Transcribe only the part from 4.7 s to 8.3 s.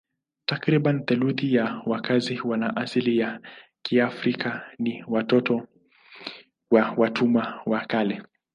ni watoto wa watumwa wa kale.